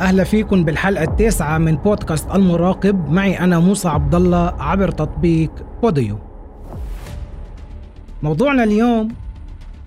[0.00, 3.10] أهلا فيكم بالحلقة التاسعة من بودكاست المراقب.
[3.10, 5.50] معي أنا موسى عبد الله عبر تطبيق
[5.82, 6.18] بوديو.
[8.22, 9.08] موضوعنا اليوم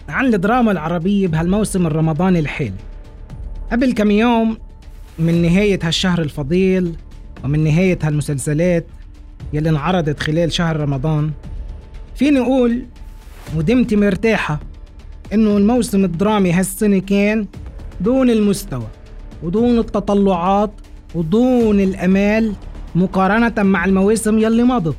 [0.10, 2.74] عن الدراما العربية بهالموسم الرمضاني الحالي
[3.72, 4.58] قبل كم يوم
[5.20, 6.96] من نهاية هالشهر الفضيل
[7.44, 8.86] ومن نهاية هالمسلسلات
[9.54, 11.32] يلي انعرضت خلال شهر رمضان
[12.16, 12.86] فيني أقول
[13.56, 14.60] ودمتي مرتاحة
[15.34, 17.48] إنه الموسم الدرامي هالسنة كان
[18.02, 18.88] دون المستوى
[19.44, 20.72] ودون التطلعات
[21.16, 22.54] ودون الأمال
[22.96, 24.96] مقارنة مع المواسم يلي مضت.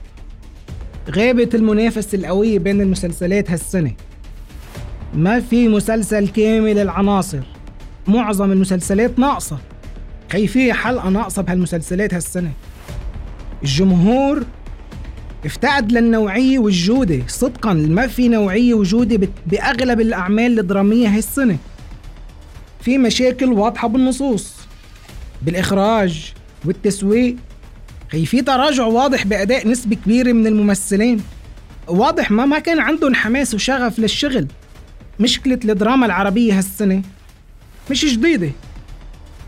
[1.10, 3.92] غابت المنافسة القوية بين المسلسلات هالسنة.
[5.14, 7.42] ما في مسلسل كامل العناصر.
[8.08, 9.58] معظم المسلسلات ناقصة.
[10.32, 12.52] خي في حلقة ناقصة بهالمسلسلات هالسنة؟
[13.62, 14.42] الجمهور
[15.46, 21.58] افتقد للنوعية والجودة صدقا ما في نوعية وجودة بأغلب الأعمال الدرامية هالسنة.
[22.80, 24.54] في مشاكل واضحة بالنصوص
[25.42, 26.32] بالإخراج
[26.64, 27.36] والتسويق.
[28.24, 31.20] في تراجع واضح بأداء نسبة كبيرة من الممثلين.
[31.88, 34.46] واضح ما ما كان عندهم حماس وشغف للشغل.
[35.20, 37.02] مشكلة الدراما العربية هالسنة
[37.90, 38.50] مش جديدة.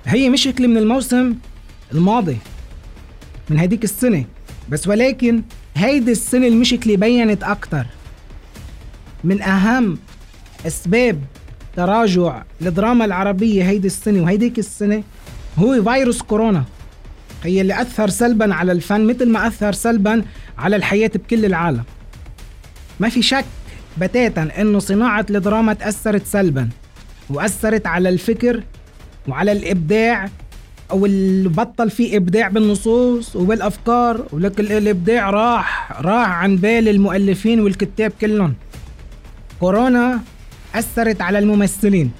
[0.07, 1.35] هي مشكلة من الموسم
[1.93, 2.37] الماضي
[3.51, 4.25] من هديك السنة.
[4.71, 5.43] بس ولكن
[5.79, 7.87] هيدي السنة المشكلة بينت أكتر.
[9.25, 9.99] من أهم
[10.67, 11.23] أسباب
[11.77, 15.03] تراجع الدراما العربية هيدي السنة وهيديك السنة
[15.59, 16.65] هو فيروس كورونا.
[17.45, 20.23] هي اللي أثر سلبا على الفن مثل ما أثر سلبا
[20.59, 21.85] على الحياة بكل العالم.
[23.01, 23.45] ما في شك
[23.99, 26.69] بتاتا إنه صناعة الدراما تأثرت سلبا
[27.31, 28.63] وأثرت على الفكر
[29.29, 30.29] وعلى الإبداع
[30.91, 38.13] أو اللي بطل في إبداع بالنصوص وبالأفكار ولكن الإبداع راح راح عن بال المؤلفين والكتاب
[38.21, 38.55] كلهم.
[39.61, 40.21] كورونا
[40.75, 42.11] أثرت على الممثلين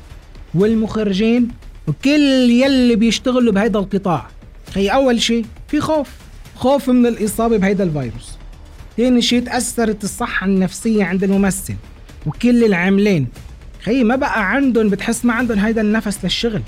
[0.55, 1.49] والمخرجين
[1.89, 4.27] وكل يلي بيشتغلوا بهيدا القطاع.
[4.75, 6.09] هي أول شيء في خوف
[6.57, 8.39] خوف من الإصابة بهيدا الفيروس.
[8.97, 11.75] تاني شيء تأثرت الصحة النفسية عند الممثل
[12.27, 13.27] وكل العاملين.
[13.83, 16.63] خي ما بقى عندهم بتحس ما عندهم هيدا النفس للشغل.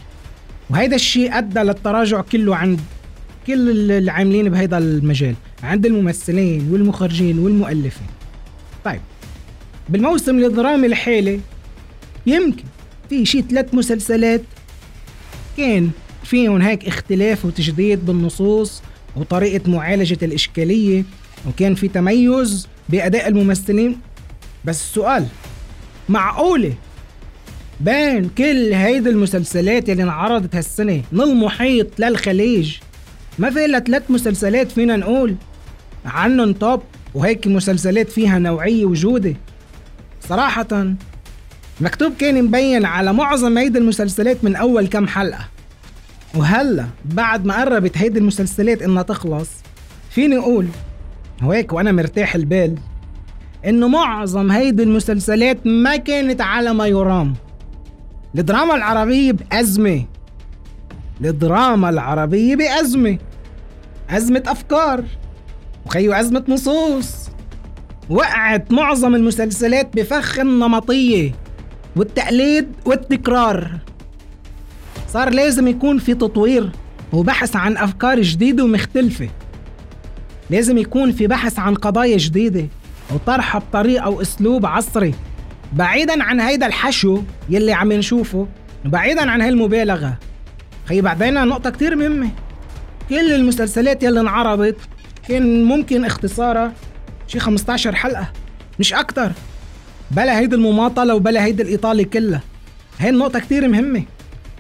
[0.70, 2.81] وهيدا الشيء أدى للتراجع كله عند
[3.47, 8.06] كل العاملين بهيدا المجال عند الممثلين والمخرجين والمؤلفين.
[8.84, 9.00] طيب
[9.88, 11.41] بالموسم الدرامي الحالي
[12.26, 12.64] يمكن
[13.08, 14.42] في شيء ثلاث مسلسلات
[15.56, 15.91] كان
[16.25, 18.82] فيهم هيك اختلاف وتجديد بالنصوص
[19.16, 21.04] وطريقة معالجة الإشكالية
[21.48, 24.00] وكان في تميز بأداء الممثلين.
[24.64, 25.26] بس السؤال
[26.08, 26.75] معقولة
[27.80, 32.76] بين كل هيدي المسلسلات اللي انعرضت هالسنة من المحيط للخليج.
[33.38, 35.34] ما في إلا ثلاث مسلسلات فينا نقول.
[36.04, 36.82] عنهم توب
[37.14, 39.34] وهيك مسلسلات فيها نوعية وجودة.
[40.28, 40.94] صراحة
[41.80, 45.48] مكتوب كان مبين على معظم هيدي المسلسلات من أول كم حلقة.
[46.34, 49.48] وهلا بعد ما قربت هيدي المسلسلات إنها تخلص
[50.10, 50.66] فيني أقول
[51.42, 52.74] هيك وأنا مرتاح البال
[53.66, 57.34] إنه معظم هيدي المسلسلات ما كانت على ما يرام.
[58.38, 60.04] الدراما العربية بأزمة.
[61.24, 63.18] الدراما العربية بأزمة.
[64.10, 65.04] أزمة أفكار.
[65.86, 67.30] وخيو أزمة نصوص.
[68.10, 71.32] وقعت معظم المسلسلات بفخ النمطية.
[71.96, 73.78] والتقليد والتكرار.
[75.08, 76.70] صار لازم يكون في تطوير
[77.12, 79.28] وبحث عن أفكار جديدة ومختلفة.
[80.50, 82.66] لازم يكون في بحث عن قضايا جديدة
[83.14, 85.14] وطرحها بطريقة وأسلوب عصري.
[85.72, 88.48] بعيدا عن هيدا الحشو يلي عم نشوفه
[88.86, 90.19] وبعيدا عن هالمبالغة.
[90.86, 92.31] خي بعدين نقطة كتير مهمة.
[93.08, 94.76] كل المسلسلات يلي انعرضت
[95.28, 96.72] كان ممكن اختصارها
[97.26, 98.32] شي 15 حلقة
[98.78, 99.32] مش أكتر.
[100.10, 102.41] بلا هيدي المماطلة وبلا هيدي الإيطالي كلها
[102.98, 104.02] هاي النقطة كتير مهمة.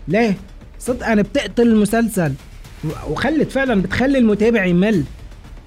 [0.08, 0.36] ليه؟
[0.78, 2.32] صدقا بتقتل المسلسل.
[3.08, 5.04] وخلت فعلا بتخلي المتابع يمل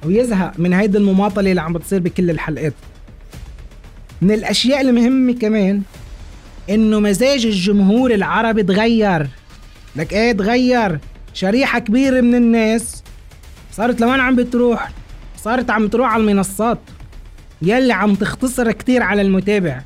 [0.06, 2.74] ويزهق من هيدي المماطلة اللي عم بتصير بكل الحلقات.
[4.24, 5.81] من الأشياء المهمة كمان
[6.70, 9.28] إنه مزاج الجمهور العربي تغير.
[9.96, 11.00] لك إيه تغير؟
[11.34, 13.04] شريحة كبيرة من الناس
[13.72, 14.92] صارت لوين عم بتروح؟
[15.38, 16.80] صارت عم تروح على المنصات.
[17.62, 19.81] يلي عم تختصر كتير على المتابع.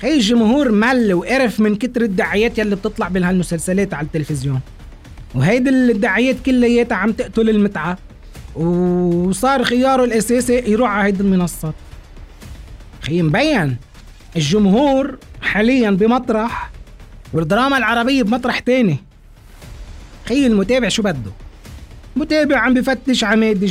[0.00, 4.60] هي الجمهور مل وقرف من كتر الدعايات يلي بتطلع بهالمسلسلات على التلفزيون.
[5.34, 7.98] وهيدي الدعايات كلياتها عم تقتل المتعة.
[8.54, 11.74] وصار خياره الأساسي يروح على هيدي المنصات.
[13.06, 13.76] خي مبين
[14.36, 16.70] الجمهور حاليا بمطرح
[17.32, 18.96] والدراما العربية بمطرح تاني.
[20.28, 21.30] خي المتابع شو بده.
[22.16, 23.24] متابع عم بفتش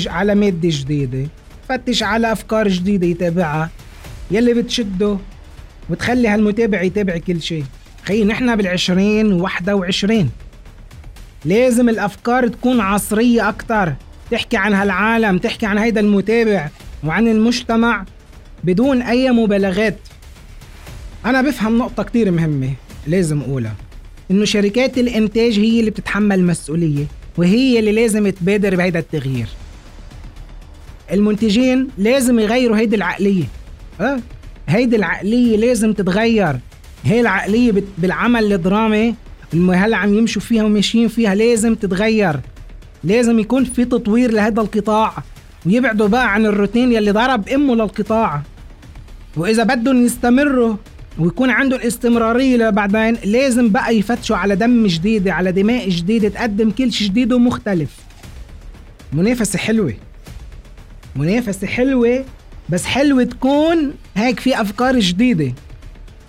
[0.08, 1.28] على مادة جديدة
[1.70, 3.70] فتش على أفكار جديدة يتابعها.
[4.32, 5.18] يلي بتشده
[5.90, 7.64] وتخلي هالمتابع يتابع كل شيء.
[8.04, 10.30] خي نحن بالعشرين وواحدة وعشرين.
[11.46, 13.94] لازم الأفكار تكون عصرية أكتر.
[14.32, 16.70] تحكي عن هالعالم تحكي عن هيدا المتابع
[17.04, 18.06] وعن المجتمع.
[18.66, 19.98] بدون أي مبالغات.
[21.26, 22.74] أنا بفهم نقطة كتير مهمة
[23.08, 23.76] لازم أقولها.
[24.32, 27.06] إنه شركات الإنتاج هي اللي بتتحمل المسؤولية
[27.38, 29.48] وهي اللي لازم تبادر بهيدا التغيير.
[31.12, 33.44] المنتجين لازم يغيروا هيدي العقلية.
[34.02, 34.20] أه؟
[34.68, 36.56] هيدي العقلية لازم تتغير.
[37.04, 39.16] هي العقلية بالعمل الدرامي
[39.54, 42.40] اللي هلا عم يمشوا فيها وماشيين فيها لازم تتغير.
[43.04, 45.14] لازم يكون في تطوير لهذا القطاع
[45.66, 48.42] ويبعدوا بقى عن الروتين يلي ضرب أمه للقطاع.
[49.38, 50.76] وإذا بدهم يستمروا
[51.20, 56.92] ويكون عندهم استمرارية لبعدين لازم بقى يفتشوا على دم جديدة على دماء جديدة تقدم كل
[56.92, 57.90] شيء جديد ومختلف.
[59.14, 59.94] منافسة حلوة.
[61.16, 62.26] منافسة حلوة
[62.70, 65.54] بس حلوة تكون هيك في أفكار جديدة.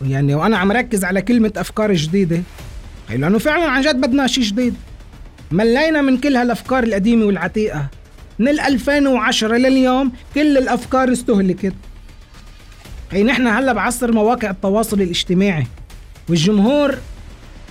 [0.06, 2.43] يعني وأنا عم ركز على كلمة أفكار جديدة.
[3.11, 4.75] لأنه فعلا عن جد بدنا شيء جديد.
[5.50, 7.87] ملينا من كل هالأفكار القديمة والعتيقة.
[8.38, 11.73] من 2010 لليوم كل الأفكار استهلكت.
[13.12, 15.67] هي نحن هلا بعصر مواقع التواصل الاجتماعي.
[16.29, 16.94] والجمهور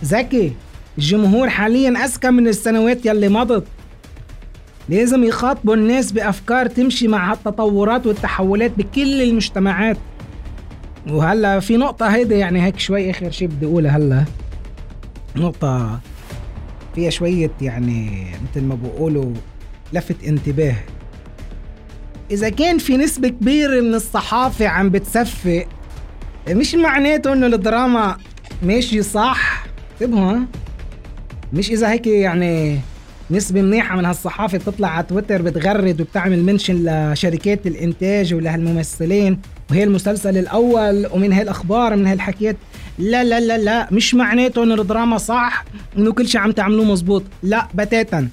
[0.03, 0.53] ذكي.
[0.97, 3.63] الجمهور حاليا أذكى من السنوات يلي مضت.
[4.89, 9.97] لازم يخاطبوا الناس بأفكار تمشي مع التطورات والتحولات بكل المجتمعات.
[11.09, 14.25] وهلا في نقطة هيدي يعني هيك شوي آخر شيء بدي اقولها هلا.
[15.35, 15.99] نقطة
[16.95, 19.33] فيها شوية يعني مثل ما بقولوا
[19.93, 20.75] لفت انتباه.
[22.31, 25.66] إذا كان في نسبة كبيرة من الصحافة عم بتصفق
[26.50, 28.18] مش معناته إنه الدراما
[28.63, 29.66] ماشي صح؟
[30.01, 30.39] انتبهوا
[31.54, 32.80] مش إذا هيك يعني
[33.31, 39.39] نسبة منيحة من هالصحافة بتطلع على تويتر بتغرد وبتعمل منشن لشركات الإنتاج ولهالممثلين
[39.69, 42.57] وهي المسلسل الأول ومن هالأخبار من هالحكيات.
[43.00, 45.66] لا لا لا لا مش معناته إنه الدراما صح
[45.98, 48.27] إنه كل شيء عم تعملوه مزبوط لا بتاتا.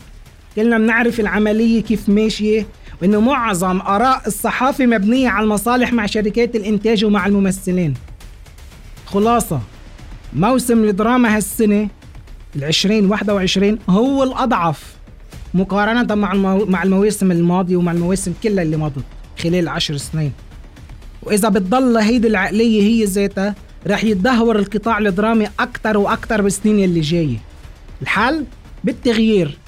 [0.56, 2.67] كلنا بنعرف العملية كيف ماشية
[3.02, 7.94] وانه معظم آراء الصحافة مبنية على المصالح مع شركات الإنتاج ومع الممثلين.
[9.06, 9.60] خلاصة
[10.32, 11.88] موسم الدراما هالسنة
[12.90, 14.94] واحدة وعشرين هو الأضعف
[15.54, 16.64] مقارنة مع المو...
[16.64, 19.05] مع المواسم الماضية ومع المواسم كلها اللي مضت
[19.43, 20.32] خلال عشر سنين.
[21.22, 23.55] وإذا بتضل هيدي العقلية هي ذاتها
[23.87, 27.38] رح يتدهور القطاع الدرامي أكتر وأكتر بالسنين اللي جاية.
[28.02, 28.44] الحل
[28.84, 29.58] بالتغيير.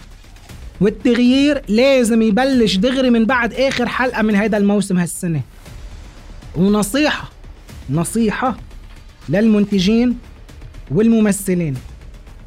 [0.80, 5.40] والتغيير لازم يبلش دغري من بعد آخر حلقة من هيدا الموسم هالسنة.
[6.56, 7.30] ونصيحة
[7.90, 8.56] نصيحة
[9.28, 10.18] للمنتجين
[10.90, 11.74] والممثلين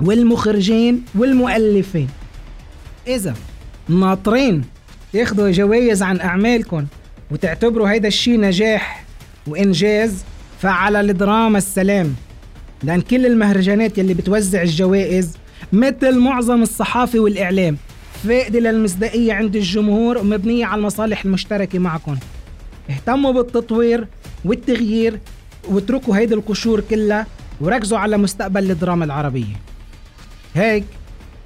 [0.01, 2.07] والمخرجين والمؤلفين.
[3.07, 3.33] إذا
[3.89, 4.63] ناطرين
[5.13, 6.85] تاخذوا جوائز عن أعمالكم
[7.31, 9.05] وتعتبروا هيدا الشيء نجاح
[9.47, 10.23] وإنجاز
[10.61, 12.15] فعلى الدراما السلام.
[12.83, 15.37] لأن كل المهرجانات يلي بتوزع الجوائز
[15.73, 17.77] مثل معظم الصحافة والإعلام
[18.23, 22.17] فائدة للمصداقية عند الجمهور ومبنية على المصالح المشتركة معكم.
[22.89, 24.07] اهتموا بالتطوير
[24.45, 25.19] والتغيير
[25.69, 27.27] واتركوا هيدي القشور كلها
[27.61, 29.55] وركزوا على مستقبل الدراما العربية.
[30.55, 30.83] هيك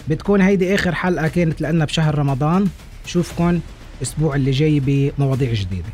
[0.07, 2.68] بتكون هيدي آخر حلقة كانت لنا بشهر رمضان.
[3.06, 3.59] شوفكن
[3.97, 5.89] الأسبوع اللي جاي بمواضيع جديدة.